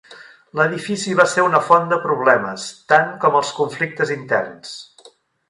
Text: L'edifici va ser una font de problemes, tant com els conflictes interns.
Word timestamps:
L'edifici 0.59 1.11
va 1.19 1.25
ser 1.33 1.43
una 1.47 1.59
font 1.67 1.85
de 1.91 1.99
problemes, 2.05 2.65
tant 2.95 3.13
com 3.27 3.39
els 3.43 3.53
conflictes 3.61 4.17
interns. 4.19 4.75